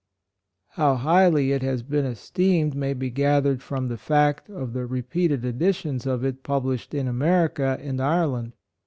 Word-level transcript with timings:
How 0.69 0.95
highly 0.95 1.51
it 1.51 1.61
has 1.61 1.83
been 1.83 2.05
esteemed 2.05 2.73
may 2.73 2.95
be 2.95 3.11
gathered 3.11 3.61
from 3.61 3.87
the 3.87 3.99
fact 3.99 4.49
of 4.49 4.73
the 4.73 4.87
repeated 4.87 5.45
editions 5.45 6.07
of 6.07 6.23
it 6.25 6.41
published 6.41 6.95
in 6.95 7.07
America 7.07 7.77
and 7.79 8.01
Ireland. 8.01 8.53